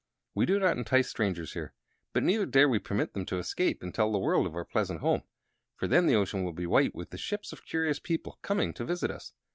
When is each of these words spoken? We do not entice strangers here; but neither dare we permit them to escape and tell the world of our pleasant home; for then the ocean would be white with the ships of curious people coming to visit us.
We 0.33 0.47
do 0.47 0.57
not 0.57 0.79
entice 0.79 1.09
strangers 1.11 1.53
here; 1.53 1.73
but 2.11 2.23
neither 2.23 2.47
dare 2.47 2.67
we 2.67 2.79
permit 2.79 3.13
them 3.13 3.23
to 3.27 3.37
escape 3.37 3.83
and 3.83 3.93
tell 3.93 4.11
the 4.11 4.17
world 4.17 4.47
of 4.47 4.55
our 4.55 4.65
pleasant 4.65 5.01
home; 5.01 5.21
for 5.75 5.87
then 5.87 6.07
the 6.07 6.15
ocean 6.15 6.43
would 6.43 6.55
be 6.55 6.65
white 6.65 6.95
with 6.95 7.11
the 7.11 7.19
ships 7.19 7.53
of 7.53 7.67
curious 7.67 7.99
people 7.99 8.39
coming 8.41 8.73
to 8.73 8.83
visit 8.85 9.11
us. 9.11 9.33